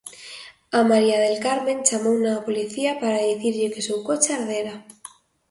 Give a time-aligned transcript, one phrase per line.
[0.77, 4.75] A María del Carmen chamouna a policía para dicirlle que o seu coche ardera.